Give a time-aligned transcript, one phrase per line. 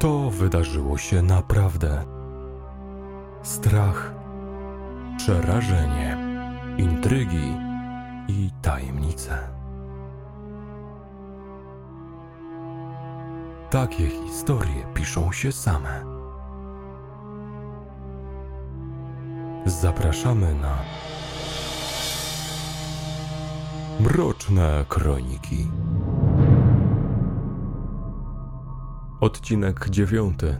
[0.00, 2.04] To wydarzyło się naprawdę.
[3.42, 4.12] Strach,
[5.16, 6.18] przerażenie,
[6.78, 7.56] intrygi
[8.28, 9.38] i tajemnice.
[13.70, 16.04] Takie historie piszą się same.
[19.66, 20.78] Zapraszamy na
[24.00, 25.68] Mroczne Kroniki.
[29.20, 30.58] Odcinek dziewiąty.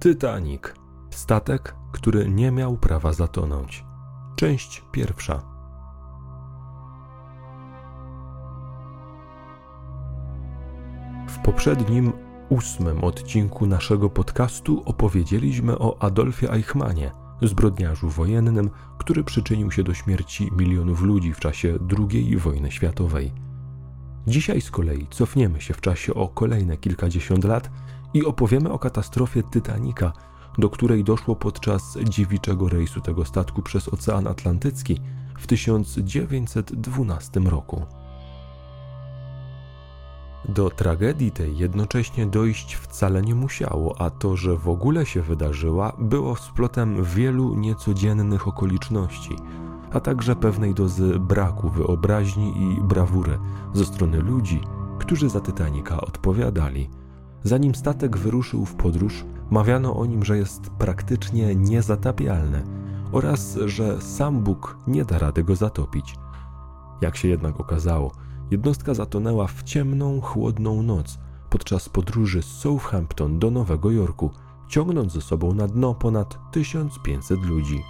[0.00, 0.62] Titanic.
[1.10, 3.84] Statek, który nie miał prawa zatonąć.
[4.36, 5.42] Część pierwsza.
[11.28, 12.12] W poprzednim,
[12.48, 17.10] ósmym odcinku naszego podcastu opowiedzieliśmy o Adolfie Eichmanie,
[17.42, 23.47] zbrodniarzu wojennym, który przyczynił się do śmierci milionów ludzi w czasie II wojny światowej.
[24.28, 27.70] Dzisiaj z kolei cofniemy się w czasie o kolejne kilkadziesiąt lat
[28.14, 30.12] i opowiemy o katastrofie Titanica,
[30.58, 35.00] do której doszło podczas dziewiczego rejsu tego statku przez Ocean Atlantycki
[35.38, 37.86] w 1912 roku.
[40.48, 45.92] Do tragedii tej jednocześnie dojść wcale nie musiało, a to, że w ogóle się wydarzyła,
[45.98, 49.36] było splotem wielu niecodziennych okoliczności,
[49.92, 53.38] a także pewnej dozy braku wyobraźni i brawury
[53.74, 54.60] ze strony ludzi,
[54.98, 56.90] którzy za Titanica odpowiadali.
[57.44, 62.62] Zanim statek wyruszył w podróż, mawiano o nim, że jest praktycznie niezatapialny
[63.12, 66.16] oraz że sam Bóg nie da rady go zatopić.
[67.00, 68.12] Jak się jednak okazało,
[68.50, 71.18] jednostka zatonęła w ciemną, chłodną noc
[71.50, 74.30] podczas podróży z Southampton do Nowego Jorku,
[74.68, 77.82] ciągnąc ze sobą na dno ponad 1500 ludzi.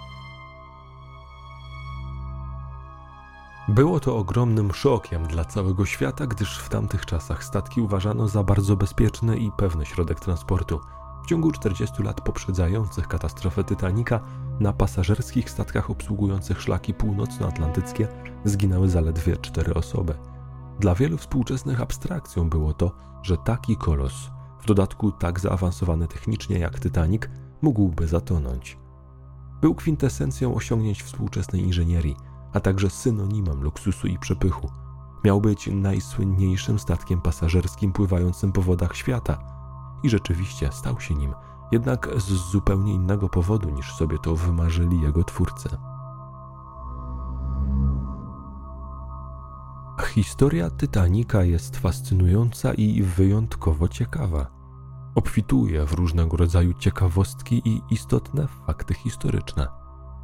[3.69, 8.75] Było to ogromnym szokiem dla całego świata, gdyż w tamtych czasach statki uważano za bardzo
[8.75, 10.79] bezpieczny i pewny środek transportu.
[11.23, 14.19] W ciągu 40 lat poprzedzających katastrofę Titanica
[14.59, 18.07] na pasażerskich statkach obsługujących szlaki północnoatlantyckie
[18.45, 20.13] zginęły zaledwie cztery osoby.
[20.79, 22.91] Dla wielu współczesnych abstrakcją było to,
[23.23, 24.31] że taki kolos,
[24.61, 27.23] w dodatku tak zaawansowany technicznie jak Titanic,
[27.61, 28.77] mógłby zatonąć.
[29.61, 32.15] Był kwintesencją osiągnięć współczesnej inżynierii,
[32.53, 34.71] a także synonimem luksusu i przepychu.
[35.23, 39.39] Miał być najsłynniejszym statkiem pasażerskim pływającym po wodach świata
[40.03, 41.33] i rzeczywiście stał się nim,
[41.71, 45.69] jednak z zupełnie innego powodu niż sobie to wymarzyli jego twórcy.
[50.09, 54.47] Historia Titanica jest fascynująca i wyjątkowo ciekawa.
[55.15, 59.78] Obfituje w różnego rodzaju ciekawostki i istotne fakty historyczne.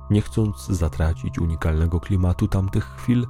[0.10, 3.28] Nie chcąc zatracić unikalnego klimatu tamtych chwil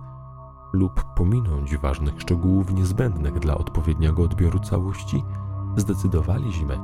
[0.74, 5.24] lub pominąć ważnych szczegółów niezbędnych dla odpowiedniego odbioru całości,
[5.78, 6.80] zdecydowaliśmy,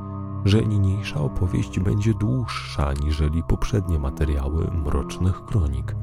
[0.45, 5.95] że niniejsza opowieść będzie dłuższa niżeli poprzednie materiały mrocznych kronik.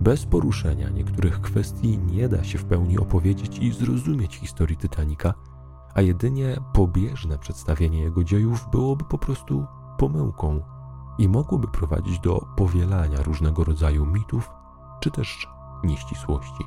[0.00, 5.34] Bez poruszenia niektórych kwestii nie da się w pełni opowiedzieć i zrozumieć historii Titanica,
[5.94, 9.66] a jedynie pobieżne przedstawienie jego dziejów byłoby po prostu
[9.98, 10.60] pomyłką
[11.18, 14.50] i mogłoby prowadzić do powielania różnego rodzaju mitów
[15.00, 15.48] czy też
[15.84, 16.64] nieścisłości.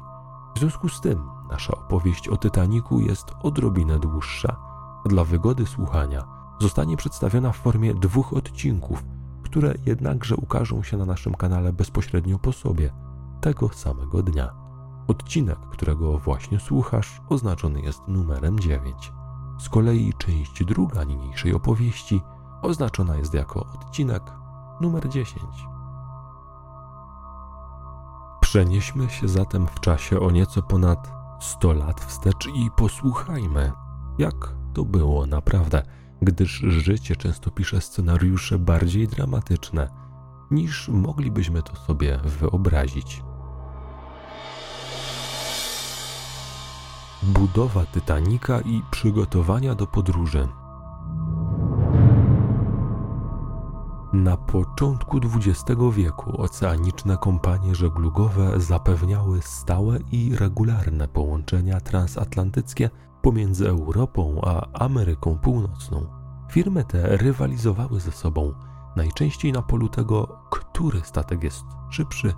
[0.56, 4.56] W związku z tym nasza opowieść o Titaniku jest odrobinę dłuższa.
[5.06, 6.24] Dla wygody słuchania
[6.60, 9.04] zostanie przedstawiona w formie dwóch odcinków,
[9.44, 12.94] które jednakże ukażą się na naszym kanale bezpośrednio po sobie–
[13.42, 14.54] tego samego dnia.
[15.08, 19.12] Odcinek, którego właśnie słuchasz, oznaczony jest numerem 9.
[19.60, 22.22] Z kolei część druga niniejszej opowieści
[22.62, 24.24] oznaczona jest jako odcinek
[24.81, 25.44] numer 10.
[28.42, 33.72] Przenieśmy się zatem w czasie o nieco ponad 100 lat wstecz i posłuchajmy,
[34.18, 35.84] jak to było naprawdę,
[36.22, 39.90] gdyż życie często pisze scenariusze bardziej dramatyczne,
[40.52, 43.23] niż moglibyśmy to sobie wyobrazić.
[47.23, 50.47] budowa Titanika i przygotowania do podróży.
[54.13, 62.90] Na początku XX wieku oceaniczne kompanie żeglugowe zapewniały stałe i regularne połączenia transatlantyckie
[63.22, 66.05] pomiędzy Europą a Ameryką Północną.
[66.49, 68.53] Firmy te rywalizowały ze sobą,
[68.96, 72.34] najczęściej na polu tego, który statek jest szybszy,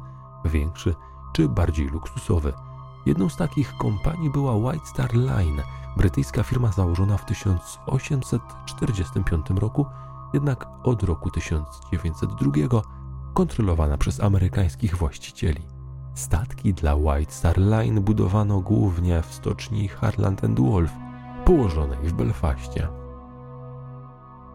[0.46, 0.96] większy
[1.34, 2.54] czy bardziej luksusowy.
[3.06, 5.62] Jedną z takich kompanii była White Star Line,
[5.98, 9.86] brytyjska firma założona w 1845 roku,
[10.34, 12.82] jednak od roku 1902
[13.34, 15.62] kontrolowana przez amerykańskich właścicieli.
[16.16, 20.92] Statki dla White Star Line budowano głównie w stoczni Harland and Wolff,
[21.46, 22.88] położonej w Belfaście.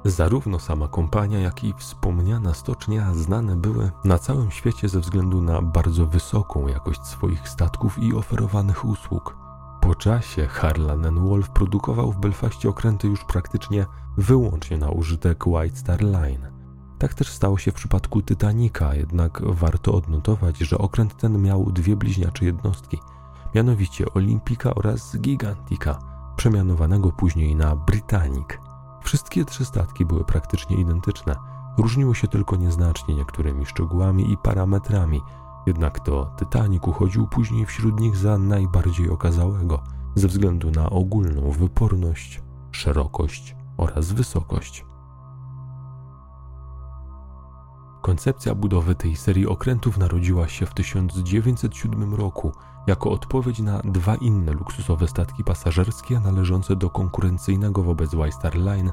[0.04, 5.62] Zarówno sama kompania, jak i wspomniana stocznia znane były na całym świecie ze względu na
[5.62, 9.36] bardzo wysoką jakość swoich statków i oferowanych usług.
[9.80, 13.86] Po czasie Harlan Wolf produkował w Belfaście okręty już praktycznie
[14.18, 16.50] wyłącznie na użytek White Star Line.
[16.98, 21.96] Tak też stało się w przypadku Titanica, jednak warto odnotować, że okręt ten miał dwie
[21.96, 22.98] bliźniacze jednostki,
[23.54, 25.98] mianowicie Olimpika oraz Gigantica,
[26.36, 28.48] przemianowanego później na Britannic.
[29.02, 31.36] Wszystkie trzy statki były praktycznie identyczne,
[31.78, 35.20] różniły się tylko nieznacznie niektórymi szczegółami i parametrami,
[35.66, 39.82] jednak to Titanic uchodził później wśród nich za najbardziej okazałego,
[40.14, 42.42] ze względu na ogólną wyporność,
[42.72, 44.84] szerokość oraz wysokość.
[48.02, 52.52] Koncepcja budowy tej serii okrętów narodziła się w 1907 roku
[52.86, 58.92] jako odpowiedź na dwa inne luksusowe statki pasażerskie należące do konkurencyjnego wobec White Line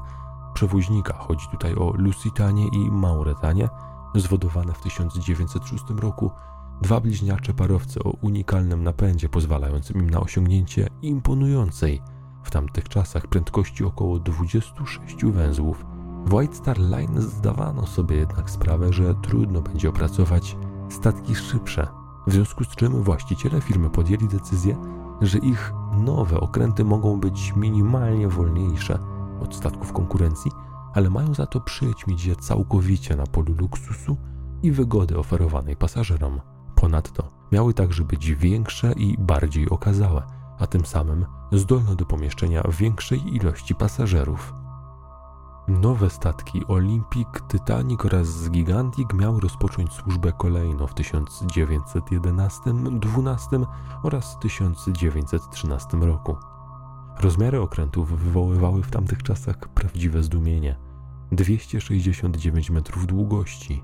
[0.54, 1.14] przewoźnika.
[1.18, 3.68] Chodzi tutaj o Lusitanie i Mauretanie,
[4.14, 6.30] zwodowane w 1906 roku
[6.82, 12.02] dwa bliźniacze parowce o unikalnym napędzie pozwalającym im na osiągnięcie imponującej
[12.46, 15.86] w tamtych czasach prędkości około 26 węzłów.
[16.26, 20.56] W White Star Line zdawano sobie jednak sprawę, że trudno będzie opracować
[20.88, 21.88] statki szybsze,
[22.26, 24.76] w związku z czym właściciele firmy podjęli decyzję,
[25.20, 28.98] że ich nowe okręty mogą być minimalnie wolniejsze
[29.40, 30.50] od statków konkurencji,
[30.94, 34.16] ale mają za to przyćmić je całkowicie na polu luksusu
[34.62, 36.40] i wygody oferowanej pasażerom.
[36.74, 43.34] Ponadto miały także być większe i bardziej okazałe, a tym samym zdolne do pomieszczenia większej
[43.36, 44.54] ilości pasażerów.
[45.68, 52.60] Nowe statki Olympic, Titanic oraz Gigantic miały rozpocząć służbę kolejno w 1911,
[52.90, 53.48] 12
[54.02, 56.36] oraz 1913 roku.
[57.20, 60.76] Rozmiary okrętów wywoływały w tamtych czasach prawdziwe zdumienie.
[61.32, 63.82] 269 metrów długości,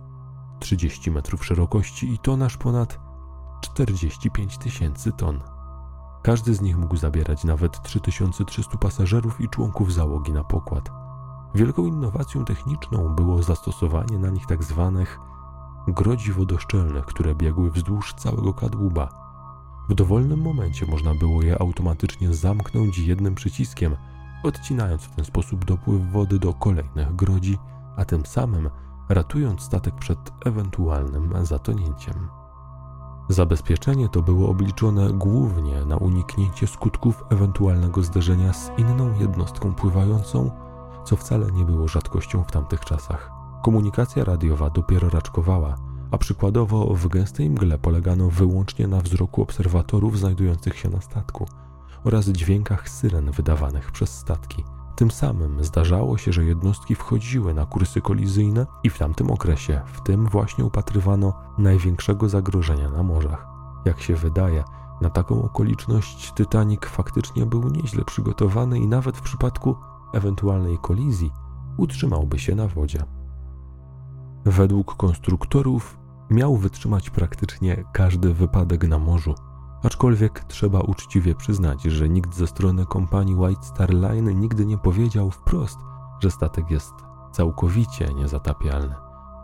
[0.60, 3.00] 30 metrów szerokości i tonaż ponad
[3.60, 5.40] 45 tysięcy ton.
[6.22, 10.90] Każdy z nich mógł zabierać nawet 3300 pasażerów i członków załogi na pokład.
[11.54, 15.18] Wielką innowacją techniczną było zastosowanie na nich tak zwanych
[15.88, 19.08] grodzi wodoszczelnych, które biegły wzdłuż całego kadłuba.
[19.88, 23.96] W dowolnym momencie można było je automatycznie zamknąć jednym przyciskiem,
[24.42, 27.58] odcinając w ten sposób dopływ wody do kolejnych grodzi,
[27.96, 28.70] a tym samym
[29.08, 32.41] ratując statek przed ewentualnym zatonięciem.
[33.28, 40.50] Zabezpieczenie to było obliczone głównie na uniknięcie skutków ewentualnego zderzenia z inną jednostką pływającą
[41.04, 43.30] co wcale nie było rzadkością w tamtych czasach.
[43.62, 45.76] Komunikacja radiowa dopiero raczkowała,
[46.10, 51.46] a przykładowo w gęstej mgle polegano wyłącznie na wzroku obserwatorów znajdujących się na statku
[52.04, 54.64] oraz dźwiękach syren wydawanych przez statki.
[54.96, 60.00] Tym samym zdarzało się, że jednostki wchodziły na kursy kolizyjne i w tamtym okresie w
[60.00, 63.46] tym właśnie upatrywano największego zagrożenia na morzach.
[63.84, 64.64] Jak się wydaje,
[65.00, 69.76] na taką okoliczność Titanic faktycznie był nieźle przygotowany i nawet w przypadku
[70.12, 71.30] ewentualnej kolizji
[71.76, 73.04] utrzymałby się na wodzie.
[74.44, 75.98] Według konstruktorów
[76.30, 79.34] miał wytrzymać praktycznie każdy wypadek na morzu,
[79.82, 85.30] aczkolwiek trzeba uczciwie przyznać, że nikt ze strony kompanii White Star Line nigdy nie powiedział
[85.30, 85.78] wprost,
[86.20, 86.92] że statek jest
[87.32, 88.94] całkowicie niezatapialny.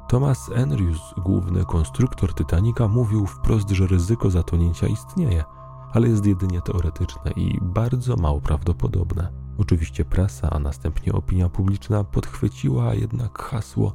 [0.08, 5.44] Thomas Enrius, główny konstruktor Titanica, mówił wprost, że ryzyko zatonięcia istnieje,
[5.92, 9.32] ale jest jedynie teoretyczne i bardzo mało prawdopodobne.
[9.58, 13.92] Oczywiście prasa, a następnie opinia publiczna podchwyciła jednak hasło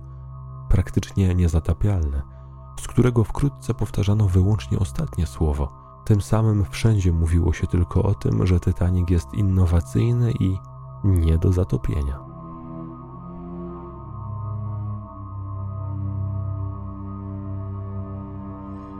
[0.69, 2.21] praktycznie niezatapialne,
[2.81, 5.83] z którego wkrótce powtarzano wyłącznie ostatnie słowo.
[6.05, 10.57] Tym samym wszędzie mówiło się tylko o tym, że Titanic jest innowacyjny i
[11.03, 12.19] nie do zatopienia.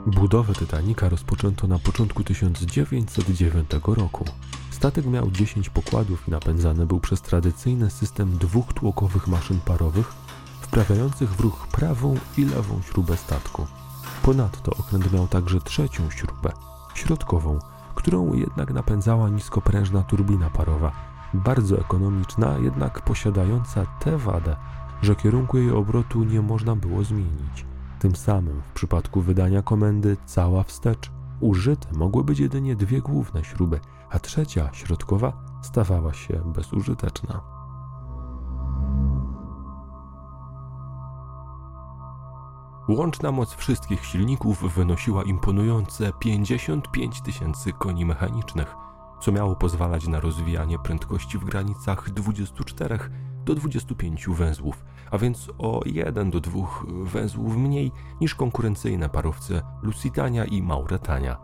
[0.06, 4.24] Budowę Titanica rozpoczęto na początku 1909 roku.
[4.70, 10.12] Statek miał 10 pokładów i napędzany był przez tradycyjny system dwóch tłokowych maszyn parowych,
[10.60, 13.66] wprawiających w ruch prawą i lewą śrubę statku.
[14.22, 16.52] Ponadto okręt miał także trzecią śrubę,
[16.94, 17.58] środkową,
[17.94, 20.92] którą jednak napędzała niskoprężna turbina parowa,
[21.34, 24.56] bardzo ekonomiczna, jednak posiadająca tę wadę,
[25.02, 27.66] że kierunku jej obrotu nie można było zmienić.
[27.98, 31.10] Tym samym w przypadku wydania komendy cała wstecz
[31.40, 35.32] użyte mogły być jedynie dwie główne śruby, a trzecia, środkowa,
[35.62, 37.53] stawała się bezużyteczna.
[42.88, 48.76] Łączna moc wszystkich silników wynosiła imponujące 55 tysięcy koni mechanicznych,
[49.20, 52.98] co miało pozwalać na rozwijanie prędkości w granicach 24
[53.44, 56.60] do 25 węzłów, a więc o 1 do 2
[57.04, 61.36] węzłów mniej niż konkurencyjne parowce Lusitania i Mauretania.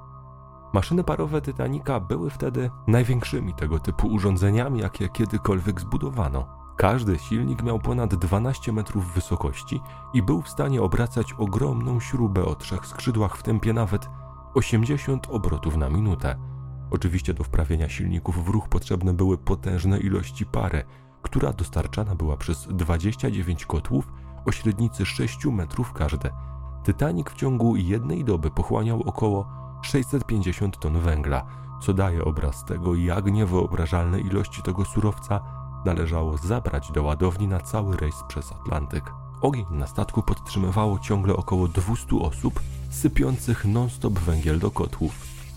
[0.73, 6.60] Maszyny parowe Titanica były wtedy największymi tego typu urządzeniami, jakie kiedykolwiek zbudowano.
[6.81, 9.81] Każdy silnik miał ponad 12 metrów wysokości
[10.15, 14.09] i był w stanie obracać ogromną śrubę o trzech skrzydłach w tempie nawet
[14.55, 16.37] 80 obrotów na minutę.
[16.91, 20.85] Oczywiście do wprawienia silników w ruch potrzebne były potężne ilości pary,
[21.23, 24.13] która dostarczana była przez 29 kotłów
[24.47, 26.31] o średnicy 6 metrów każde.
[26.87, 29.47] Titanic w ciągu jednej doby pochłaniał około
[29.83, 31.47] 650 ton węgla,
[31.83, 37.97] co daje obraz tego, jak niewyobrażalne ilości tego surowca należało zabrać do ładowni na cały
[37.97, 39.13] rejs przez Atlantyk.
[39.41, 42.61] Ogień na statku podtrzymywało ciągle około 200 osób,
[42.91, 45.13] sypiących non-stop węgiel do kotłów.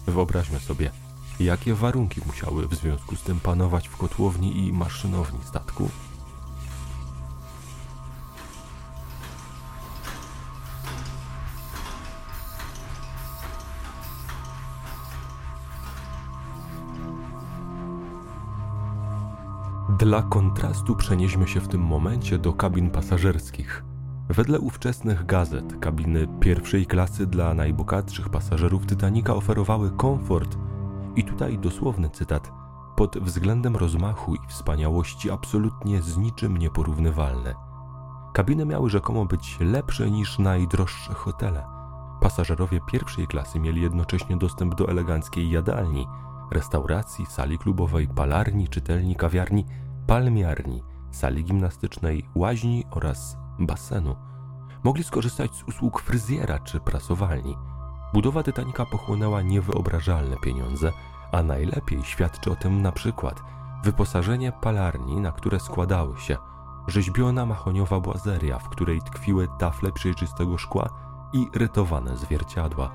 [0.08, 0.92] Wyobraźmy sobie,
[1.40, 5.90] jakie warunki musiały w związku z tym panować w kotłowni i maszynowni statku.
[19.90, 23.84] Dla kontrastu przenieśmy się w tym momencie do kabin pasażerskich.
[24.30, 30.58] Wedle ówczesnych gazet, kabiny pierwszej klasy dla najbogatszych pasażerów Titanica oferowały komfort
[31.16, 32.52] i tutaj dosłowny cytat
[32.96, 37.56] pod względem rozmachu i wspaniałości absolutnie z niczym nieporównywalne.
[38.34, 41.66] Kabiny miały rzekomo być lepsze niż najdroższe hotele.
[42.22, 46.08] Pasażerowie pierwszej klasy mieli jednocześnie dostęp do eleganckiej jadalni,
[46.52, 49.66] restauracji, sali klubowej, palarni, czytelni, kawiarni,
[50.08, 54.16] palmiarni, sali gimnastycznej, łaźni oraz basenu.
[54.84, 57.56] Mogli skorzystać z usług fryzjera czy prasowalni.
[58.14, 60.92] Budowa Titanica pochłonęła niewyobrażalne pieniądze,
[61.32, 63.42] a najlepiej świadczy o tym na przykład
[63.84, 66.38] wyposażenie palarni, na które składały się
[66.88, 70.90] rzeźbiona mahoniowa błazeria, w której tkwiły tafle przejrzystego szkła
[71.34, 72.92] i rytowane zwierciadła.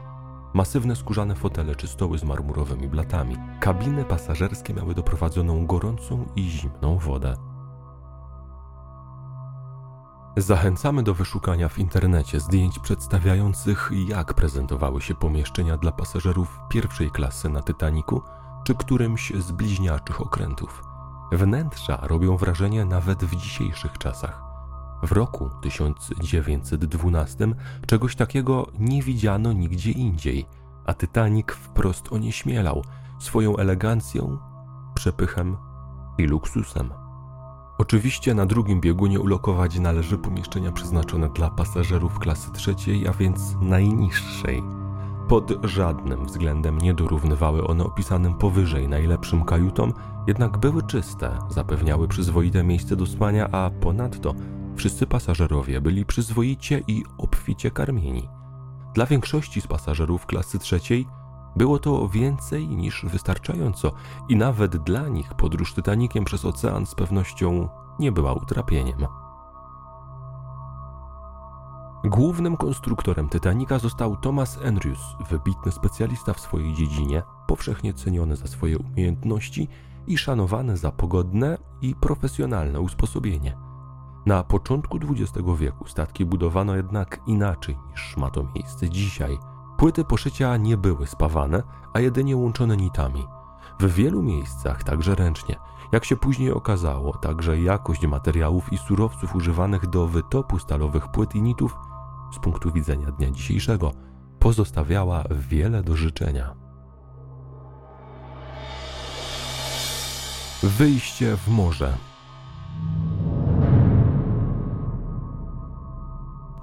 [0.59, 3.37] Masywne skórzane fotele czy stoły z marmurowymi blatami.
[3.61, 7.37] Kabiny pasażerskie miały doprowadzoną gorącą i zimną wodę.
[10.37, 17.49] Zachęcamy do wyszukania w internecie zdjęć przedstawiających, jak prezentowały się pomieszczenia dla pasażerów pierwszej klasy
[17.49, 18.23] na Titaniku
[18.65, 20.83] czy którymś z bliźniaczych okrętów.
[21.33, 24.48] Wnętrza robią wrażenie nawet w dzisiejszych czasach.
[25.03, 27.49] W roku 1912
[27.87, 30.47] czegoś takiego nie widziano nigdzie indziej,
[30.87, 32.85] a Titanic wprost onieśmielał
[33.19, 34.39] swoją elegancją,
[34.95, 35.57] przepychem
[36.19, 36.91] i luksusem.
[37.79, 44.63] Oczywiście na drugim biegunie ulokować należy pomieszczenia przeznaczone dla pasażerów klasy trzeciej, a więc najniższej.
[45.29, 49.93] Pod żadnym względem nie dorównywały one opisanym powyżej najlepszym kajutom,
[50.27, 54.35] jednak były czyste, zapewniały przyzwoite miejsce do spania, a ponadto
[54.79, 58.29] wszyscy pasażerowie byli przyzwoicie i obficie karmieni.
[58.95, 61.07] Dla większości z pasażerów klasy trzeciej
[61.57, 63.93] było to więcej niż wystarczająco
[64.29, 67.69] i nawet dla nich podróż Titanikiem przez ocean z pewnością
[67.99, 69.07] nie była utrapieniem.
[72.05, 78.79] Głównym konstruktorem Titanica został Thomas Andrews, wybitny specjalista w swojej dziedzinie, powszechnie ceniony za swoje
[78.79, 79.69] umiejętności
[80.07, 83.68] i szanowany za pogodne i profesjonalne usposobienie.
[84.29, 89.39] Na początku XX wieku statki budowano jednak inaczej niż ma to miejsce dzisiaj–
[89.79, 93.27] Płyty poszycia nie były spawane, a jedynie łączone nitami.
[93.81, 95.57] W wielu miejscach także ręcznie.
[95.93, 101.43] Jak się później okazało, także jakość materiałów i surowców używanych do wytopu stalowych płyt i
[101.43, 101.77] nitów
[102.33, 103.93] z punktu widzenia dnia dzisiejszego
[104.39, 106.55] pozostawiała wiele do życzenia.
[110.63, 112.08] Wyjście w morze.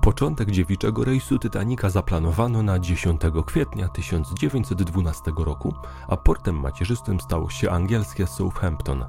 [0.06, 5.74] Początek dziewiczego rejsu Titanica zaplanowano na 10 kwietnia 1912 roku,
[6.08, 9.06] a portem macierzystym stało się angielskie Southampton.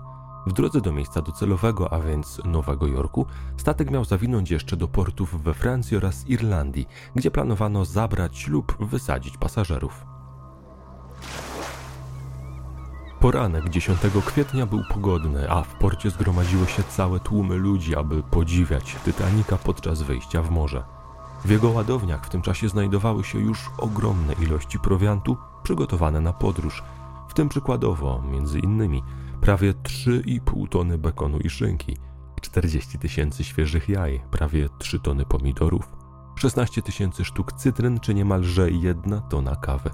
[0.46, 3.26] W drodze do miejsca docelowego, a więc Nowego Jorku,
[3.56, 9.38] statek miał zawinąć jeszcze do portów we Francji oraz Irlandii, gdzie planowano zabrać lub wysadzić
[9.38, 10.15] pasażerów.
[13.20, 18.96] Poranek 10 kwietnia był pogodny, a w porcie zgromadziły się całe tłumy ludzi, aby podziwiać
[19.04, 20.84] Titanica podczas wyjścia w morze.
[21.44, 26.82] W jego ładowniach w tym czasie znajdowały się już ogromne ilości prowiantu przygotowane na podróż,
[27.28, 29.02] w tym przykładowo, między innymi,
[29.40, 31.96] prawie 3,5 tony bekonu i szynki,
[32.40, 35.92] 40 tysięcy świeżych jaj, prawie 3 tony pomidorów,
[36.34, 39.90] 16 tysięcy sztuk cytryn czy niemalże jedna tona kawy.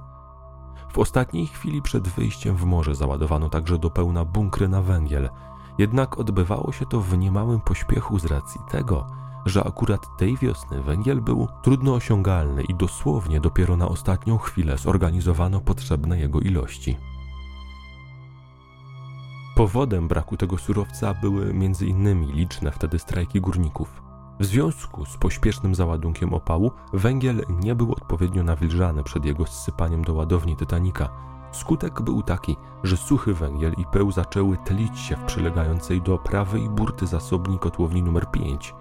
[0.93, 5.29] W ostatniej chwili przed wyjściem w morze załadowano także do pełna bunkry na węgiel
[5.79, 9.07] Jednak odbywało się to w niemałym pośpiechu z racji tego,
[9.47, 15.61] że akurat tej wiosny węgiel był trudno osiągalny i dosłownie dopiero na ostatnią chwilę zorganizowano
[15.61, 16.97] potrzebne jego ilości.
[19.57, 22.33] Powodem braku tego surowca były m.in.
[22.33, 24.02] liczne wtedy strajki górników.
[24.43, 30.15] W związku z pośpiesznym załadunkiem opału węgiel nie był odpowiednio nawilżany przed jego zsypaniem do
[30.15, 31.09] ładowni Titanika.
[31.53, 36.69] Skutek był taki, że suchy węgiel i pył zaczęły tlić się w przylegającej do prawej
[36.69, 38.75] burty zasobni kotłowni numer 5.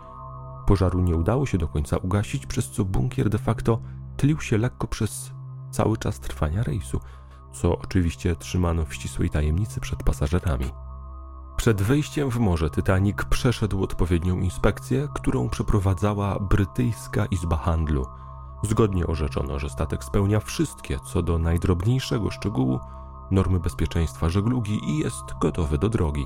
[0.68, 3.80] Pożaru nie udało się do końca ugasić, przez co bunkier de facto
[4.18, 5.32] tlił się lekko przez
[5.72, 7.00] cały czas trwania rejsu,
[7.54, 10.66] co oczywiście trzymano w ścisłej tajemnicy przed pasażerami.
[11.62, 18.06] Przed wejściem w morze Titanic przeszedł odpowiednią inspekcję, którą przeprowadzała brytyjska izba handlu.
[18.64, 22.80] Zgodnie orzeczono, że statek spełnia wszystkie co do najdrobniejszego szczegółu
[23.32, 26.26] normy bezpieczeństwa żeglugi i jest gotowy do drogi.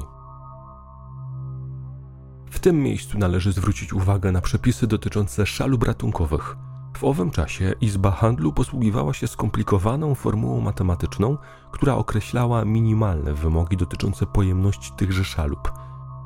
[2.52, 6.58] W tym miejscu należy zwrócić uwagę na przepisy dotyczące szalub ratunkowych.
[6.96, 11.38] W owym czasie Izba Handlu posługiwała się skomplikowaną formułą matematyczną,
[11.72, 15.72] która określała minimalne wymogi dotyczące pojemności tychże szalup.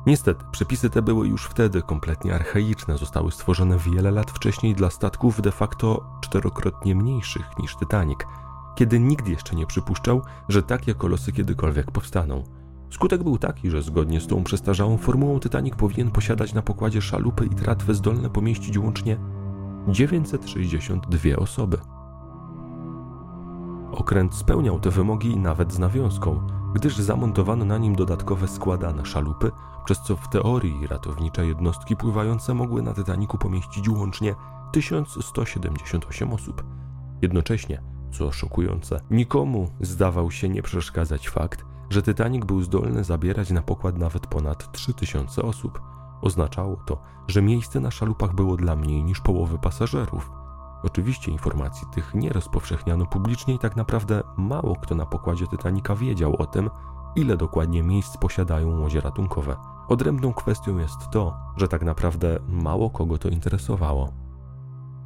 [0.06, 5.42] Niestety, przepisy te były już wtedy kompletnie archaiczne, zostały stworzone wiele lat wcześniej dla statków
[5.42, 8.18] de facto czterokrotnie mniejszych niż Titanic,
[8.74, 12.44] kiedy nikt jeszcze nie przypuszczał, że takie kolosy kiedykolwiek powstaną.
[12.90, 17.46] Skutek był taki, że zgodnie z tą przestarzałą formułą Titanic powinien posiadać na pokładzie szalupy
[17.46, 19.16] i tratwy zdolne pomieścić łącznie
[19.92, 21.78] 962 osoby.
[23.92, 29.50] Okręt spełniał te wymogi nawet z nawiązką, gdyż zamontowano na nim dodatkowe składane szalupy,
[29.84, 34.34] przez co w teorii ratownicze jednostki pływające mogły na Titaniku pomieścić łącznie
[34.72, 36.64] 1178 osób.
[37.22, 43.62] Jednocześnie, co szokujące, nikomu zdawał się nie przeszkadzać fakt, że Titanic był zdolny zabierać na
[43.62, 45.80] pokład nawet ponad 3000 osób.
[46.22, 50.30] Oznaczało to, że miejsce na szalupach było dla mniej niż połowy pasażerów.
[50.82, 56.36] Oczywiście informacji tych nie rozpowszechniano publicznie i tak naprawdę mało kto na pokładzie Titanica wiedział
[56.36, 56.70] o tym,
[57.16, 59.56] ile dokładnie miejsc posiadają łodzie ratunkowe.
[59.88, 64.12] Odrębną kwestią jest to, że tak naprawdę mało kogo to interesowało.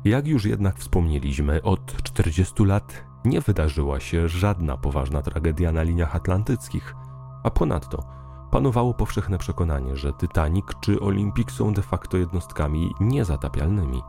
[0.04, 6.16] Jak już jednak wspomnieliśmy, od 40 lat nie wydarzyła się żadna poważna tragedia na liniach
[6.16, 6.94] atlantyckich,
[7.42, 8.23] a ponadto
[8.54, 14.02] panowało powszechne przekonanie, że Titanic czy Olympic są de facto jednostkami niezatapialnymi.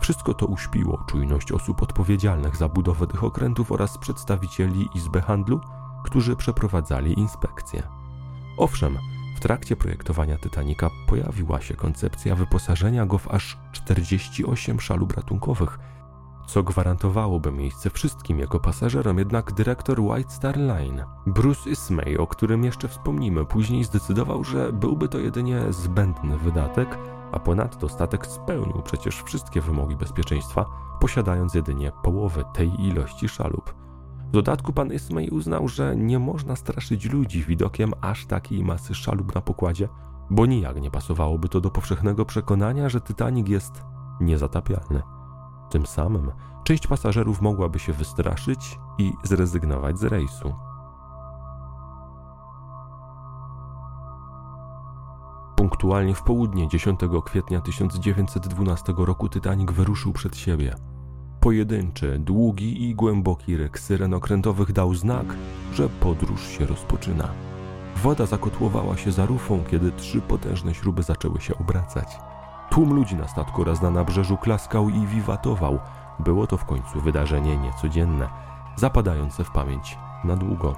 [0.00, 5.60] Wszystko to uśpiło czujność osób odpowiedzialnych za budowę tych okrętów oraz przedstawicieli Izby Handlu,
[6.04, 7.82] którzy przeprowadzali inspekcję.
[8.56, 8.98] Owszem,
[9.36, 15.78] w trakcie projektowania Titanica pojawiła się koncepcja wyposażenia go w aż 48 szalub ratunkowych,
[16.48, 22.64] co gwarantowałoby miejsce wszystkim jego pasażerom, jednak dyrektor White Star Line, Bruce Ismay, o którym
[22.64, 26.98] jeszcze wspomnimy później, zdecydował, że byłby to jedynie zbędny wydatek,
[27.32, 30.64] a ponadto statek spełnił przecież wszystkie wymogi bezpieczeństwa,
[31.00, 33.74] posiadając jedynie połowę tej ilości szalup.
[34.28, 39.34] W dodatku pan Ismay uznał, że nie można straszyć ludzi widokiem aż takiej masy szalup
[39.34, 39.88] na pokładzie,
[40.30, 43.82] bo nijak nie pasowałoby to do powszechnego przekonania, że Titanic jest
[44.20, 45.17] niezatapialny.
[45.70, 46.32] Tym samym
[46.64, 50.54] część pasażerów mogłaby się wystraszyć i zrezygnować z rejsu.
[55.56, 60.74] Punktualnie w południe 10 kwietnia 1912 roku Titanic wyruszył przed siebie.
[61.40, 65.26] Pojedynczy, długi i głęboki ryk syren okrętowych dał znak,
[65.74, 67.28] że podróż się rozpoczyna.
[68.02, 72.08] Woda zakotłowała się za rufą, kiedy trzy potężne śruby zaczęły się obracać.
[72.70, 75.78] Tłum ludzi na statku oraz na nabrzeżu klaskał i wiwatował.
[76.18, 78.28] Było to w końcu wydarzenie niecodzienne,
[78.76, 80.76] zapadające w pamięć na długo.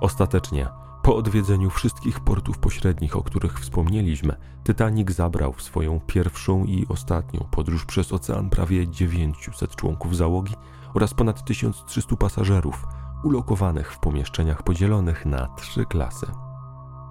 [0.00, 0.68] Ostatecznie,
[1.02, 7.48] po odwiedzeniu wszystkich portów pośrednich, o których wspomnieliśmy, Titanic zabrał w swoją pierwszą i ostatnią
[7.50, 10.54] podróż przez ocean prawie 900 członków załogi
[10.94, 12.86] oraz ponad 1300 pasażerów,
[13.24, 16.49] ulokowanych w pomieszczeniach podzielonych na trzy klasy.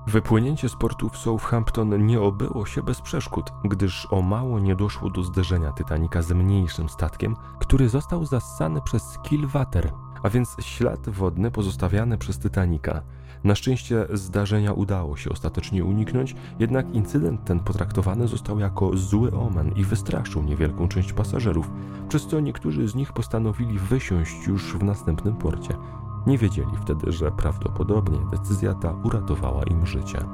[0.08, 5.10] Wypłynięcie z portu w Southampton nie obyło się bez przeszkód, gdyż o mało nie doszło
[5.10, 11.52] do zderzenia Titanica z mniejszym statkiem, który został zassany przez Killwater, a więc ślad wodny
[11.52, 13.02] pozostawiany przez Titanica.
[13.44, 19.72] Na szczęście zdarzenia udało się ostatecznie uniknąć, jednak incydent ten potraktowany został jako zły omen
[19.76, 21.72] i wystraszył niewielką część pasażerów,
[22.10, 25.74] przez co niektórzy z nich postanowili wysiąść już w następnym porcie.
[26.30, 30.26] Nie wiedzieli wtedy, że prawdopodobnie decyzja ta uratowała im życie.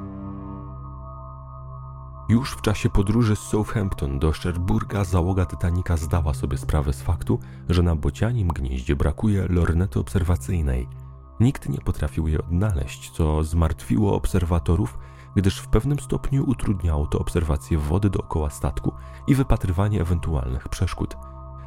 [2.28, 7.38] Już w czasie podróży z Southampton do Cherburga załoga Titanica zdała sobie sprawę z faktu,
[7.68, 10.88] że na bocianim gnieździe brakuje lornety obserwacyjnej.
[11.40, 14.98] Nikt nie potrafił je odnaleźć, co zmartwiło obserwatorów,
[15.36, 18.92] gdyż w pewnym stopniu utrudniało to obserwację wody dookoła statku
[19.26, 21.16] i wypatrywanie ewentualnych przeszkód.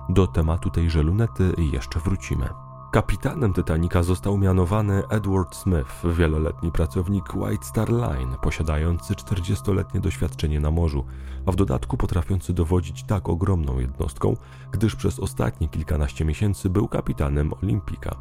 [0.10, 2.69] Do tematu tejże lunety jeszcze wrócimy.
[2.92, 10.72] Kapitanem Titanica został mianowany Edward Smith, wieloletni pracownik White Star Line, posiadający 40-letnie doświadczenie na
[10.72, 11.06] morzu,
[11.46, 14.36] a w dodatku potrafiący dowodzić tak ogromną jednostką,
[14.72, 18.16] gdyż przez ostatnie kilkanaście miesięcy był kapitanem Olimpika.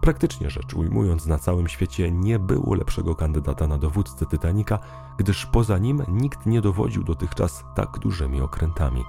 [0.00, 4.78] Praktycznie rzecz ujmując, na całym świecie nie było lepszego kandydata na dowódcę Titanica,
[5.18, 9.04] gdyż poza nim nikt nie dowodził dotychczas tak dużymi okrętami.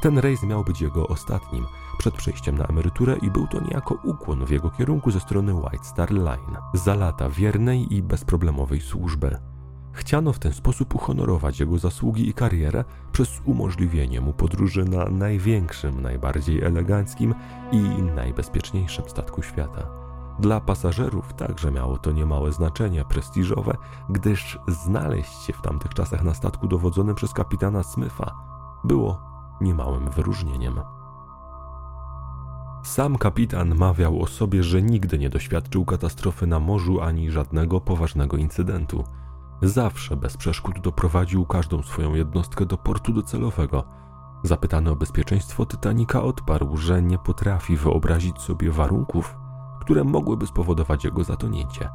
[0.00, 1.66] Ten rejs miał być jego ostatnim,
[1.98, 5.84] przed przejściem na emeryturę i był to niejako ukłon w jego kierunku ze strony White
[5.84, 9.38] Star Line, za lata wiernej i bezproblemowej służby.
[9.92, 16.02] Chciano w ten sposób uhonorować jego zasługi i karierę przez umożliwienie mu podróży na największym,
[16.02, 17.34] najbardziej eleganckim
[17.72, 17.80] i
[18.16, 19.86] najbezpieczniejszym statku świata.
[20.38, 23.76] Dla pasażerów także miało to niemałe znaczenie prestiżowe,
[24.10, 28.34] gdyż znaleźć się w tamtych czasach na statku dowodzonym przez kapitana Smitha
[28.84, 29.25] było
[29.60, 30.80] niemałym wyróżnieniem.
[32.82, 38.36] Sam kapitan mawiał o sobie, że nigdy nie doświadczył katastrofy na morzu ani żadnego poważnego
[38.36, 39.04] incydentu.
[39.62, 43.84] Zawsze bez przeszkód doprowadził każdą swoją jednostkę do portu docelowego.
[44.42, 49.36] Zapytany o bezpieczeństwo Titanika odparł, że nie potrafi wyobrazić sobie warunków,
[49.80, 51.88] które mogłyby spowodować jego zatonięcie.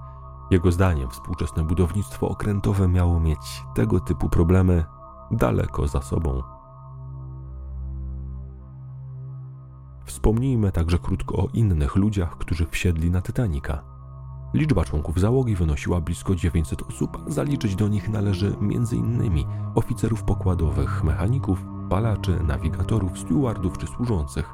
[0.52, 4.86] Jego zdaniem współczesne budownictwo okrętowe miało mieć tego typu problemy
[5.32, 6.44] daleko za sobą.
[10.12, 13.84] Wspomnijmy także krótko o innych ludziach, którzy wsiedli na Titanica.
[14.54, 19.46] Liczba członków załogi wynosiła blisko 900 osób, zaliczyć do nich należy m.in.
[19.76, 24.54] oficerów pokładowych, mechaników, palaczy, nawigatorów, stewardów czy służących.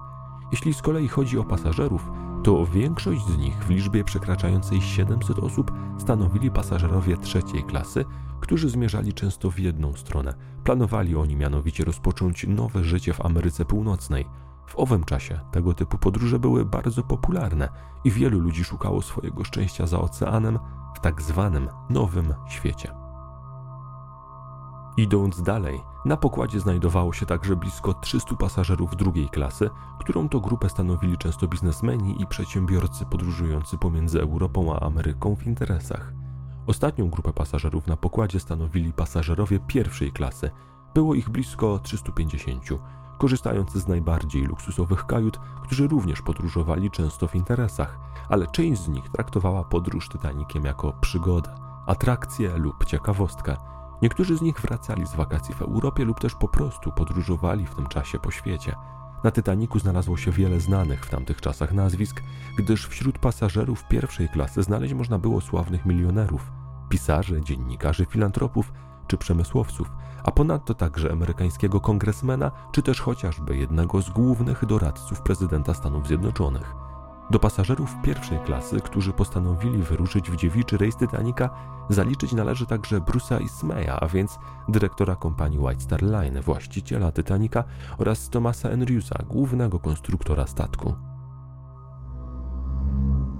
[0.51, 2.11] Jeśli z kolei chodzi o pasażerów,
[2.43, 8.05] to większość z nich w liczbie przekraczającej 700 osób stanowili pasażerowie trzeciej klasy,
[8.39, 10.33] którzy zmierzali często w jedną stronę.
[10.63, 14.25] Planowali oni mianowicie rozpocząć nowe życie w Ameryce Północnej–
[14.67, 17.69] w owym czasie tego typu podróże były bardzo popularne
[18.03, 20.59] i wielu ludzi szukało swojego szczęścia za oceanem
[20.95, 22.91] w tak zwanym nowym świecie.
[24.97, 30.69] Idąc dalej, na pokładzie znajdowało się także blisko 300 pasażerów drugiej klasy, którą to grupę
[30.69, 36.13] stanowili często biznesmeni i przedsiębiorcy podróżujący pomiędzy Europą a Ameryką w interesach.
[36.67, 40.51] Ostatnią grupę pasażerów na pokładzie stanowili pasażerowie pierwszej klasy.
[40.93, 42.63] Było ich blisko 350
[43.17, 47.99] korzystając z najbardziej luksusowych kajut, którzy również podróżowali często w interesach,
[48.29, 53.55] ale część z nich traktowała podróż Titanikiem jako przygodę, atrakcję lub ciekawostkę.
[54.01, 57.87] Niektórzy z nich wracali z wakacji w Europie lub też po prostu podróżowali w tym
[57.87, 58.75] czasie po świecie.
[59.23, 62.23] Na Titaniku znalazło się wiele znanych w tamtych czasach nazwisk,
[62.57, 66.51] gdyż wśród pasażerów pierwszej klasy znaleźć można było sławnych milionerów,
[66.89, 68.73] pisarzy, dziennikarzy, filantropów
[69.07, 69.91] czy przemysłowców,
[70.23, 76.75] a ponadto także amerykańskiego kongresmena, czy też chociażby jednego z głównych doradców prezydenta Stanów Zjednoczonych.
[77.29, 81.49] Do pasażerów pierwszej klasy, którzy postanowili wyruszyć w dziewiczy rejs Titanica,
[81.89, 84.39] zaliczyć należy także Bruce'a Ismaya, a więc
[84.69, 87.63] dyrektora kompanii White Star Line, właściciela Titanica
[87.97, 90.93] oraz Thomasa Andrewsa, głównego konstruktora statku.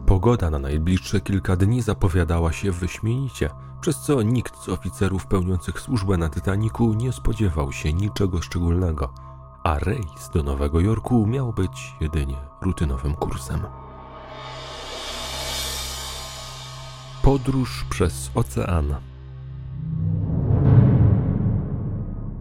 [0.06, 3.50] Pogoda na najbliższe kilka dni zapowiadała się wyśmienicie,
[3.82, 9.14] przez co nikt z oficerów pełniących służbę na Titaniku nie spodziewał się niczego szczególnego,
[9.64, 13.60] a rejs do Nowego Jorku miał być jedynie rutynowym kursem.
[17.22, 18.96] Podróż przez ocean.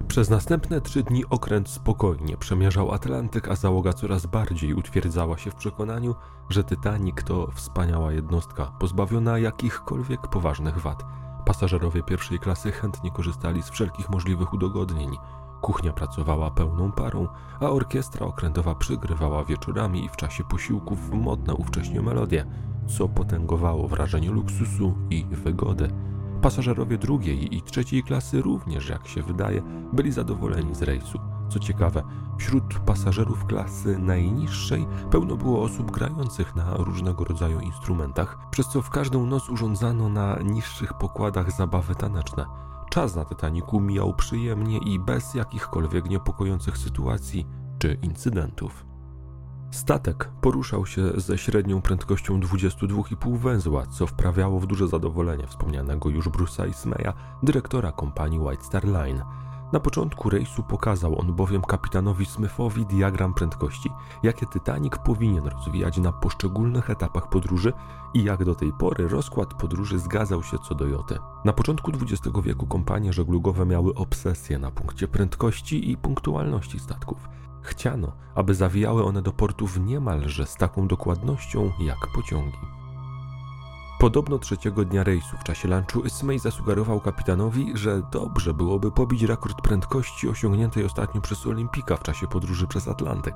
[0.08, 5.54] Przez następne trzy dni okręt spokojnie przemierzał Atlantyk, a załoga coraz bardziej utwierdzała się w
[5.54, 6.14] przekonaniu,
[6.48, 11.04] że Titanic to wspaniała jednostka, pozbawiona jakichkolwiek poważnych wad.
[11.46, 15.16] Pasażerowie pierwszej klasy chętnie korzystali z wszelkich możliwych udogodnień.
[15.60, 17.28] Kuchnia pracowała pełną parą,
[17.60, 22.46] a orkiestra okrętowa przygrywała wieczorami i w czasie posiłków modne ówcześnie melodie,
[22.86, 25.90] co potęgowało wrażenie luksusu i wygody.
[26.42, 31.18] Pasażerowie drugiej i trzeciej klasy również, jak się wydaje, byli zadowoleni z rejsu.
[31.48, 32.02] Co ciekawe,
[32.38, 38.90] wśród pasażerów klasy najniższej pełno było osób grających na różnego rodzaju instrumentach, przez co w
[38.90, 42.46] każdą noc urządzano na niższych pokładach zabawy taneczne.
[42.90, 47.46] Czas na Titaniku mijał przyjemnie i bez jakichkolwiek niepokojących sytuacji
[47.78, 48.86] czy incydentów.
[49.70, 56.28] Statek poruszał się ze średnią prędkością 22,5 węzła, co wprawiało w duże zadowolenie wspomnianego już
[56.28, 59.22] Bruce'a Ismaya, dyrektora kompanii White Star Line.
[59.72, 63.90] Na początku rejsu pokazał on bowiem kapitanowi Smithowi diagram prędkości,
[64.22, 67.72] jakie Titanic powinien rozwijać na poszczególnych etapach podróży
[68.14, 71.18] i jak do tej pory rozkład podróży zgadzał się co do joty.
[71.44, 77.28] Na początku XX wieku kompanie żeglugowe miały obsesję na punkcie prędkości i punktualności statków.
[77.62, 82.75] Chciano, aby zawijały one do portów niemalże z taką dokładnością jak pociągi.
[83.98, 89.62] Podobno trzeciego dnia rejsu w czasie lunchu Ismay zasugerował kapitanowi, że dobrze byłoby pobić rekord
[89.62, 93.34] prędkości osiągniętej ostatnio przez Olimpika w czasie podróży przez Atlantyk.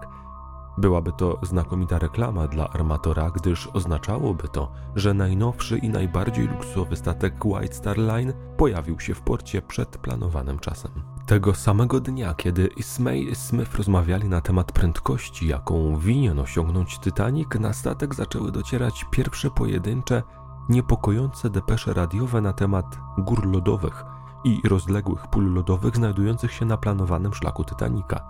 [0.79, 7.45] Byłaby to znakomita reklama dla armatora, gdyż oznaczałoby to, że najnowszy i najbardziej luksusowy statek
[7.45, 10.91] White Star Line pojawił się w porcie przed planowanym czasem.
[11.27, 17.49] Tego samego dnia, kiedy Ismay i Smith rozmawiali na temat prędkości, jaką winien osiągnąć Titanic,
[17.61, 20.23] na statek zaczęły docierać pierwsze pojedyncze
[20.71, 24.05] niepokojące depesze radiowe na temat gór lodowych
[24.45, 28.21] i rozległych pól lodowych znajdujących się na planowanym szlaku Titanica.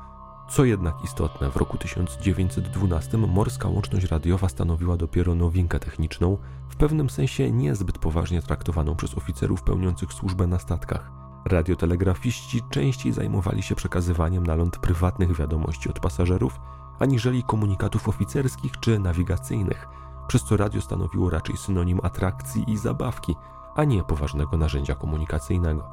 [0.48, 7.10] Co jednak istotne, w roku 1912 morska łączność radiowa stanowiła dopiero nowinkę techniczną, w pewnym
[7.10, 11.10] sensie niezbyt poważnie traktowaną przez oficerów pełniących służbę na statkach.
[11.44, 16.60] Radiotelegrafiści częściej zajmowali się przekazywaniem na ląd prywatnych wiadomości od pasażerów,
[16.98, 19.86] aniżeli komunikatów oficerskich czy nawigacyjnych–
[20.30, 23.34] przez co radio stanowiło raczej synonim atrakcji i zabawki,
[23.74, 25.84] a nie poważnego narzędzia komunikacyjnego.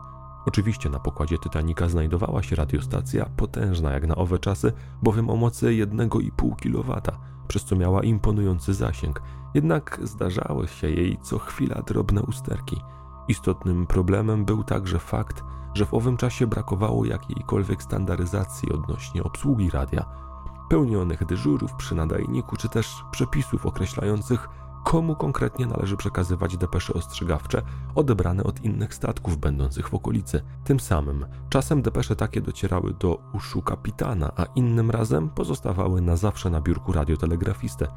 [0.46, 4.74] Oczywiście na pokładzie Titanica znajdowała się radiostacja, potężna jak na owe czasy,
[5.04, 7.02] bowiem o mocy 1,5 kW,
[7.48, 9.22] przez co miała imponujący zasięg,
[9.54, 12.82] jednak zdarzały się jej co chwila drobne usterki.
[13.28, 20.27] Istotnym problemem był także fakt, że w owym czasie brakowało jakiejkolwiek standaryzacji odnośnie obsługi radia,
[20.70, 24.50] pełnionych dyżurów przy nadajniku, czy też przepisów określających,
[24.84, 27.62] komu konkretnie należy przekazywać depesze ostrzegawcze
[27.96, 30.44] odebrane od innych statków będących w okolicy.
[30.64, 36.50] Tym samym czasem depesze takie docierały do uszu kapitana, a innym razem pozostawały na zawsze
[36.50, 37.88] na biurku radiotelegrafisty.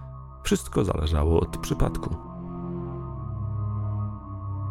[0.42, 2.29] Wszystko zależało od przypadku.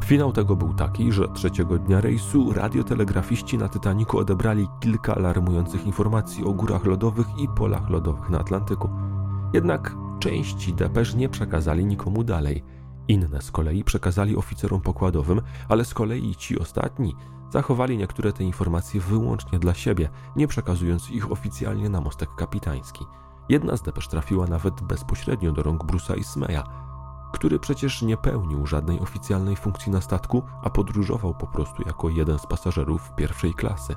[0.06, 6.46] Finał tego był taki, że trzeciego dnia rejsu radiotelegrafiści na Titaniku odebrali kilka alarmujących informacji
[6.46, 8.90] o górach lodowych i polach lodowych na Atlantyku.
[9.54, 12.64] Jednak części depesz nie przekazali nikomu dalej.
[13.08, 17.16] Inne z kolei przekazali oficerom pokładowym, ale z kolei ci ostatni
[17.54, 23.06] zachowali niektóre te informacje wyłącznie dla siebie, nie przekazując ich oficjalnie na mostek kapitański.
[23.50, 26.64] Jedna z depesz trafiła nawet bezpośrednio do rąk Brusa i Smeja,
[27.32, 32.40] który przecież nie pełnił żadnej oficjalnej funkcji na statku, a podróżował po prostu jako jeden
[32.40, 33.96] z pasażerów pierwszej klasy.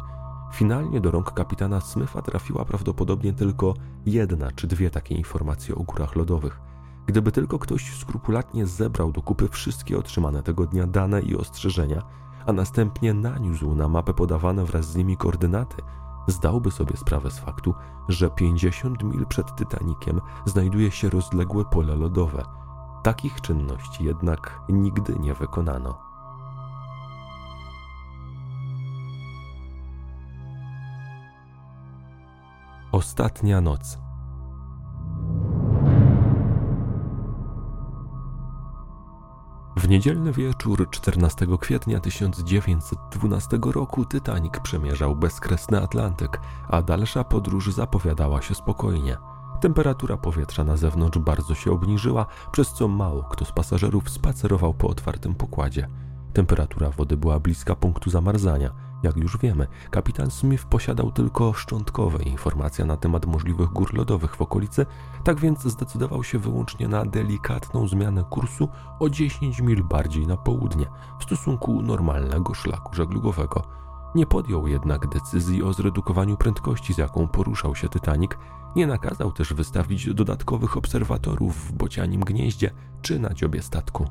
[0.53, 3.75] Finalnie do rąk kapitana Smitha trafiła prawdopodobnie tylko
[4.07, 6.61] jedna czy dwie takie informacje o górach lodowych.
[7.07, 12.03] Gdyby tylko ktoś skrupulatnie zebrał do kupy wszystkie otrzymane tego dnia dane i ostrzeżenia,
[12.47, 15.83] a następnie naniósł na mapę podawane wraz z nimi koordynaty,
[16.27, 17.75] zdałby sobie sprawę z faktu,
[18.09, 22.43] że 50 mil przed Titanikiem znajduje się rozległe pole lodowe–
[23.03, 25.99] Takich czynności jednak nigdy nie wykonano.
[32.93, 33.99] Ostatnia noc.
[39.77, 48.43] W niedzielny wieczór 14 kwietnia 1912 roku Titanic przemierzał bezkresny Atlantyk, a dalsza podróż zapowiadała
[48.43, 49.32] się spokojnie.
[49.63, 54.89] Temperatura powietrza na zewnątrz bardzo się obniżyła, przez co mało kto z pasażerów spacerował po
[54.89, 55.89] otwartym pokładzie.
[56.33, 58.71] Temperatura wody była bliska punktu zamarzania.
[59.03, 64.43] Jak już wiemy, kapitan Smith posiadał tylko szczątkowe informacje na temat możliwych gór lodowych w
[64.43, 64.87] okolicy,
[65.25, 68.69] tak więc zdecydował się wyłącznie na delikatną zmianę kursu
[69.01, 70.87] o 10 mil bardziej na południe
[71.21, 73.63] w stosunku normalnego szlaku żeglugowego.
[74.15, 78.33] Nie podjął jednak decyzji o zredukowaniu prędkości, z jaką poruszał się Titanic,
[78.77, 82.71] nie nakazał też wystawić dodatkowych obserwatorów w bocianim gnieździe
[83.03, 84.07] czy na dziobie statku.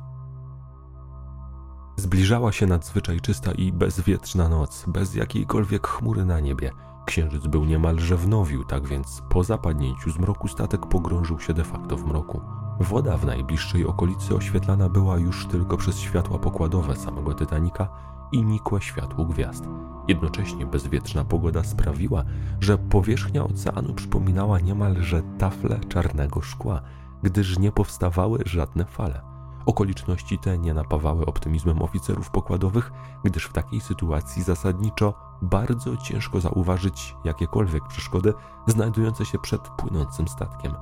[1.96, 6.70] Zbliżała się nadzwyczaj czysta i bezwietrzna noc, bez jakiejkolwiek chmury na niebie.
[7.06, 11.96] Księżyc był niemalże w nowiu, tak więc po zapadnięciu zmroku statek pogrążył się de facto
[11.96, 12.40] w mroku.
[12.80, 17.88] Woda w najbliższej okolicy oświetlana była już tylko przez światła pokładowe samego Titanika
[18.32, 19.64] i nikłe światło gwiazd.
[20.08, 22.24] Jednocześnie bezwietrzna pogoda sprawiła,
[22.60, 26.80] że powierzchnia oceanu przypominała niemalże tafle czarnego szkła,
[27.22, 29.32] gdyż nie powstawały żadne fale.
[29.66, 32.92] Okoliczności te nie napawały optymizmem oficerów pokładowych,
[33.24, 38.32] gdyż w takiej sytuacji zasadniczo bardzo ciężko zauważyć jakiekolwiek przeszkody
[38.66, 40.72] znajdujące się przed płynącym statkiem.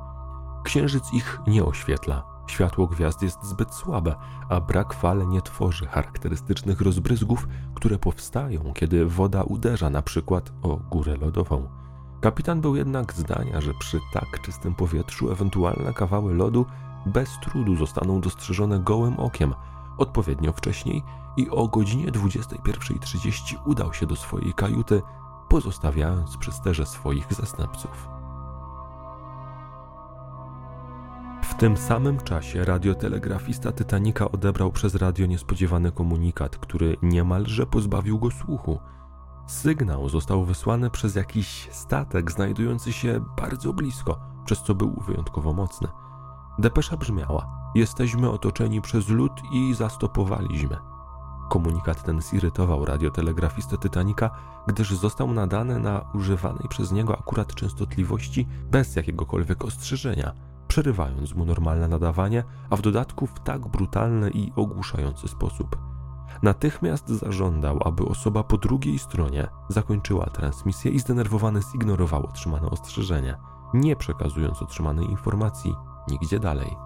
[0.64, 4.14] Księżyc ich nie oświetla, Światło gwiazd jest zbyt słabe,
[4.48, 10.76] a brak fal nie tworzy charakterystycznych rozbryzgów, które powstają, kiedy woda uderza na przykład o
[10.76, 11.68] górę lodową.
[12.20, 16.66] Kapitan był jednak zdania, że przy tak czystym powietrzu ewentualne kawały lodu
[17.06, 19.54] bez trudu zostaną dostrzeżone gołym okiem
[19.98, 21.02] odpowiednio wcześniej
[21.36, 25.02] i o godzinie 21.30 udał się do swojej kajuty,
[25.48, 28.19] pozostawiając przy sterze swoich zastępców.
[31.60, 38.78] Tym samym czasie radiotelegrafista Titanika odebrał przez radio niespodziewany komunikat, który niemalże pozbawił go słuchu.
[39.46, 45.88] Sygnał został wysłany przez jakiś statek znajdujący się bardzo blisko, przez co był wyjątkowo mocny.
[46.58, 50.76] Depesza brzmiała: Jesteśmy otoczeni przez lód i zastopowaliśmy.
[51.50, 54.30] Komunikat ten zirytował radiotelegrafistę Titanika,
[54.66, 60.32] gdyż został nadany na używanej przez niego akurat częstotliwości bez jakiegokolwiek ostrzeżenia,
[60.70, 65.76] przerywając mu normalne nadawanie, a w dodatku w tak brutalny i ogłuszający sposób.
[66.42, 73.36] Natychmiast zażądał, aby osoba po drugiej stronie zakończyła transmisję i zdenerwowany zignorował otrzymane ostrzeżenie,
[73.74, 75.74] nie przekazując otrzymanej informacji
[76.08, 76.76] nigdzie dalej.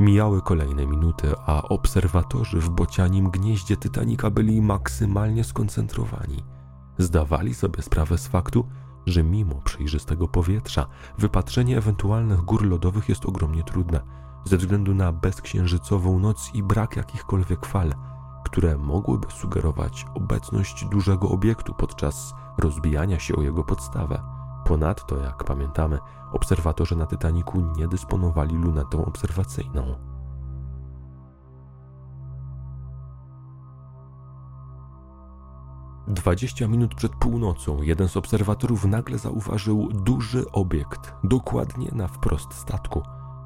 [0.00, 6.44] Mijały kolejne minuty, a obserwatorzy w bocianim gnieździe Titanika byli maksymalnie skoncentrowani.
[6.98, 8.68] Zdawali sobie sprawę z faktu,
[9.06, 10.86] że mimo przejrzystego powietrza,
[11.18, 14.00] wypatrzenie ewentualnych gór lodowych jest ogromnie trudne,
[14.44, 17.94] ze względu na bezksiężycową noc i brak jakichkolwiek fal,
[18.44, 24.22] które mogłyby sugerować obecność dużego obiektu podczas rozbijania się o jego podstawę.
[24.64, 25.98] Ponadto, jak pamiętamy,
[26.32, 30.11] obserwatorzy na Titaniku nie dysponowali lunetą obserwacyjną.
[36.08, 43.02] Dwadzieścia minut przed północą jeden z obserwatorów nagle zauważył duży obiekt, dokładnie na wprost statku.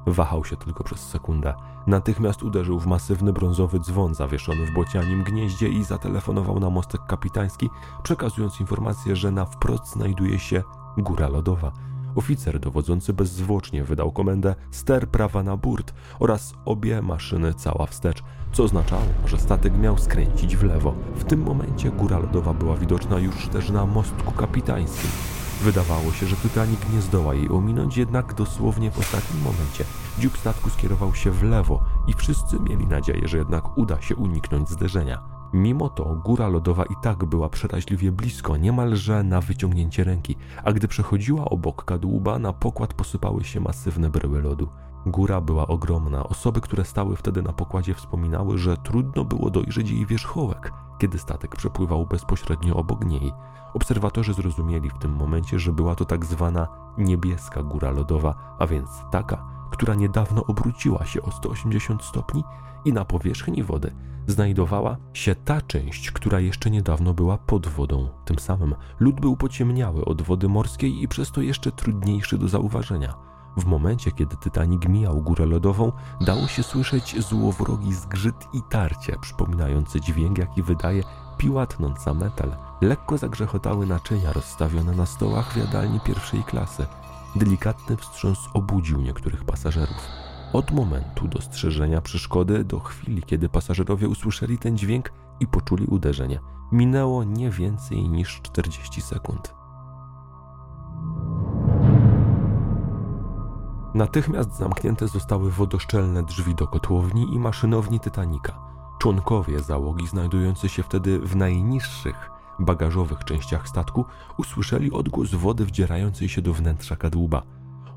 [0.07, 1.53] Wahał się tylko przez sekundę.
[1.87, 7.69] Natychmiast uderzył w masywny brązowy dzwon zawieszony w bocianim gnieździe i zatelefonował na mostek kapitański,
[8.03, 10.63] przekazując informację, że na wprost znajduje się
[10.97, 11.71] góra lodowa.
[12.17, 18.63] Oficer dowodzący bezzwłocznie wydał komendę ster prawa na burt oraz obie maszyny cała wstecz, co
[18.63, 20.95] oznaczało, że statek miał skręcić w lewo.
[21.15, 25.09] W tym momencie góra lodowa była widoczna już też na mostku kapitańskim.
[25.61, 29.83] Wydawało się, że Titanic nie zdoła jej ominąć, jednak dosłownie w ostatnim momencie
[30.19, 34.69] dziób statku skierował się w lewo i wszyscy mieli nadzieję, że jednak uda się uniknąć
[34.69, 35.36] zderzenia.
[35.53, 40.87] Mimo to góra lodowa i tak była przeraźliwie blisko, niemalże na wyciągnięcie ręki, a gdy
[40.87, 44.67] przechodziła obok kadłuba, na pokład posypały się masywne bryły lodu.
[45.05, 46.23] Góra była ogromna.
[46.23, 51.55] Osoby, które stały wtedy na pokładzie, wspominały, że trudno było dojrzeć jej wierzchołek, kiedy statek
[51.55, 53.33] przepływał bezpośrednio obok niej.
[53.73, 58.89] Obserwatorzy zrozumieli w tym momencie, że była to tak zwana niebieska góra lodowa, a więc
[59.11, 62.43] taka, która niedawno obróciła się o 180 stopni
[62.85, 63.91] i na powierzchni wody
[64.27, 68.09] znajdowała się ta część, która jeszcze niedawno była pod wodą.
[68.25, 73.13] Tym samym lód był pociemniały od wody morskiej i przez to jeszcze trudniejszy do zauważenia.
[73.57, 80.01] W momencie, kiedy Titanic mijał górę lodową, dało się słyszeć złowrogi zgrzyt i tarcie, przypominający
[80.01, 81.03] dźwięk, jaki wydaje
[81.37, 82.51] piła tnąca metal.
[82.81, 86.85] Lekko zagrzechotały naczynia rozstawione na stołach w jadalni pierwszej klasy.
[87.35, 90.26] Delikatny wstrząs obudził niektórych pasażerów.
[90.53, 96.39] Od momentu dostrzeżenia przeszkody do chwili, kiedy pasażerowie usłyszeli ten dźwięk i poczuli uderzenie,
[96.71, 99.55] minęło nie więcej niż 40 sekund.
[103.93, 108.59] Natychmiast zamknięte zostały wodoszczelne drzwi do kotłowni i maszynowni Titanika.
[108.99, 112.29] Członkowie załogi znajdujący się wtedy w najniższych
[112.59, 114.05] bagażowych częściach statku
[114.37, 117.41] usłyszeli odgłos wody wdzierającej się do wnętrza kadłuba–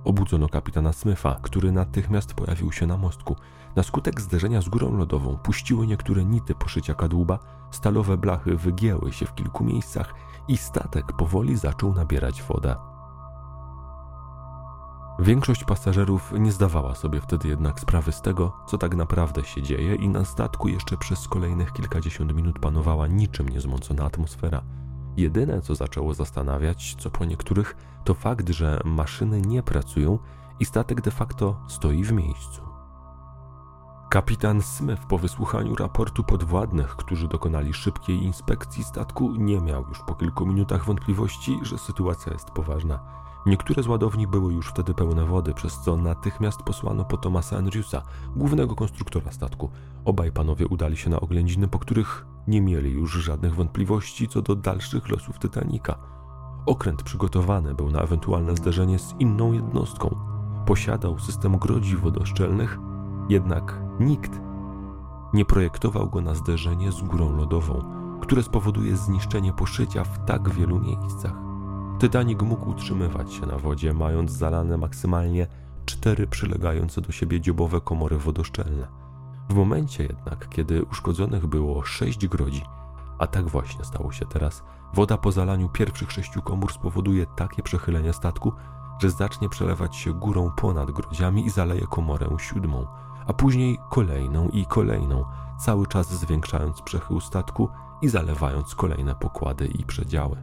[0.05, 3.37] Obudzono kapitana Smyfa, który natychmiast pojawił się na mostku.
[3.77, 7.39] Na skutek zderzenia z górą lodową puściły niektóre nity poszycia kadłuba,
[7.71, 10.15] stalowe blachy wygięły się w kilku miejscach
[10.49, 12.77] i statek powoli zaczął nabierać wodę.
[15.19, 19.95] Większość pasażerów nie zdawała sobie wtedy jednak sprawy z tego, co tak naprawdę się dzieje,
[19.95, 24.63] i na statku jeszcze przez kolejnych kilkadziesiąt minut panowała niczym niezmącona atmosfera.
[25.17, 30.19] Jedyne, co zaczęło zastanawiać, co po niektórych, to fakt, że maszyny nie pracują
[30.61, 32.71] i statek de facto stoi w miejscu.
[34.11, 40.15] Kapitan Smith po wysłuchaniu raportu podwładnych, którzy dokonali szybkiej inspekcji statku, nie miał już po
[40.15, 43.01] kilku minutach wątpliwości, że sytuacja jest poważna.
[43.47, 48.03] Niektóre z ładowni były już wtedy pełne wody, przez co natychmiast posłano po Thomasa Andrewsa,
[48.37, 49.71] głównego konstruktora statku.
[50.05, 54.57] Obaj panowie udali się na oględziny, po których nie mieli już żadnych wątpliwości co do
[54.57, 56.20] dalszych losów Titanika.
[56.67, 60.17] Okręt przygotowany był na ewentualne zderzenie z inną jednostką.
[60.67, 62.79] posiadał system grodzi wodoszczelnych,
[63.29, 64.41] jednak nikt
[65.35, 67.85] nie projektował go na zderzenie z górą lodową,
[68.21, 71.35] które spowoduje zniszczenie poszycia w tak wielu miejscach.
[71.99, 75.47] Titanic mógł utrzymywać się na wodzie, mając zalane maksymalnie
[75.85, 78.89] cztery przylegające do siebie dziobowe komory wodoszczelne.
[79.49, 82.63] W momencie jednak, kiedy uszkodzonych było sześć grodzi,
[83.19, 84.63] a tak właśnie stało się teraz,
[84.95, 88.53] woda po zalaniu pierwszych sześciu komór spowoduje takie przechylenie statku,
[89.03, 92.87] że zacznie przelewać się górą ponad grodziami i zaleje komorę siódmą,
[93.27, 95.25] a później kolejną i kolejną,
[95.61, 97.69] cały czas zwiększając przechył statku
[98.03, 100.37] i zalewając kolejne pokłady i przedziały.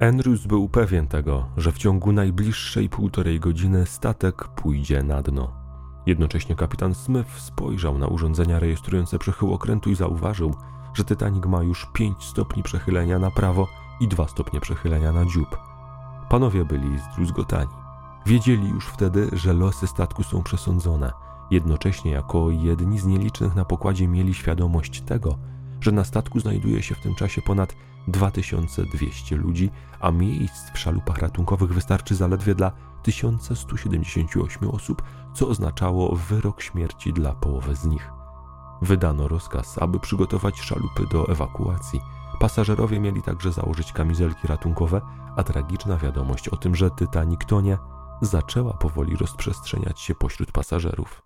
[0.00, 5.52] Andrews był pewien tego, że w ciągu najbliższej półtorej godziny statek pójdzie na dno.
[6.06, 10.54] Jednocześnie kapitan Smith spojrzał na urządzenia rejestrujące przechył okrętu i zauważył,
[10.94, 13.68] że Titanic ma już 5 stopni przechylenia na prawo
[14.00, 15.58] i 2 stopnie przechylenia na dziób.
[16.28, 17.70] Panowie byli zdruzgotani.
[18.26, 21.12] Wiedzieli już wtedy, że losy statku są przesądzone.
[21.50, 25.38] Jednocześnie jako jedni z nielicznych na pokładzie mieli świadomość tego,
[25.80, 27.74] że na statku znajduje się w tym czasie ponad
[28.08, 29.70] 2200 ludzi,
[30.00, 32.72] a miejsc w szalupach ratunkowych wystarczy zaledwie dla
[33.02, 35.02] 1178 osób,
[35.34, 38.10] co oznaczało wyrok śmierci dla połowy z nich.
[38.82, 42.00] Wydano rozkaz, aby przygotować szalupy do ewakuacji.
[42.38, 45.00] Pasażerowie mieli także założyć kamizelki ratunkowe,
[45.36, 47.78] a tragiczna wiadomość o tym, że Titanic tonie,
[48.22, 51.22] zaczęła powoli rozprzestrzeniać się pośród pasażerów.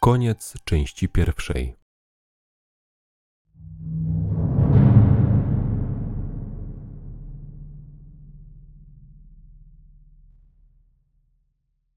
[0.00, 1.77] Koniec części pierwszej.